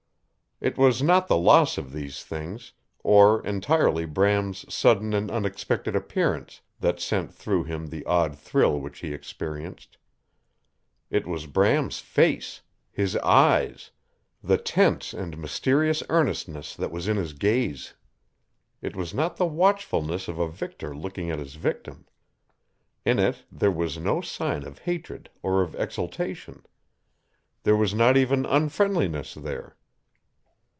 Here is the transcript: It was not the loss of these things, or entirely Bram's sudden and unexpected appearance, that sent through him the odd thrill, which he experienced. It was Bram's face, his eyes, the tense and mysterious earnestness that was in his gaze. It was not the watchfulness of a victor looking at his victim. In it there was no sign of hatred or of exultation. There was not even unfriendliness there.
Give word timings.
It 0.63 0.77
was 0.77 1.01
not 1.01 1.27
the 1.27 1.37
loss 1.39 1.79
of 1.79 1.91
these 1.91 2.23
things, 2.23 2.73
or 3.03 3.43
entirely 3.43 4.05
Bram's 4.05 4.71
sudden 4.71 5.11
and 5.11 5.31
unexpected 5.31 5.95
appearance, 5.95 6.61
that 6.79 6.99
sent 6.99 7.33
through 7.33 7.63
him 7.63 7.87
the 7.87 8.05
odd 8.05 8.37
thrill, 8.37 8.79
which 8.79 8.99
he 8.99 9.11
experienced. 9.11 9.97
It 11.09 11.25
was 11.25 11.47
Bram's 11.47 11.97
face, 11.97 12.61
his 12.91 13.17
eyes, 13.17 13.89
the 14.43 14.59
tense 14.59 15.13
and 15.13 15.35
mysterious 15.39 16.03
earnestness 16.09 16.75
that 16.75 16.91
was 16.91 17.07
in 17.07 17.17
his 17.17 17.33
gaze. 17.33 17.95
It 18.83 18.95
was 18.95 19.15
not 19.15 19.37
the 19.37 19.47
watchfulness 19.47 20.27
of 20.27 20.37
a 20.37 20.47
victor 20.47 20.95
looking 20.95 21.31
at 21.31 21.39
his 21.39 21.55
victim. 21.55 22.05
In 23.03 23.17
it 23.17 23.45
there 23.51 23.71
was 23.71 23.97
no 23.97 24.21
sign 24.21 24.63
of 24.63 24.77
hatred 24.77 25.31
or 25.41 25.63
of 25.63 25.73
exultation. 25.73 26.63
There 27.63 27.75
was 27.75 27.95
not 27.95 28.15
even 28.15 28.45
unfriendliness 28.45 29.33
there. 29.33 29.75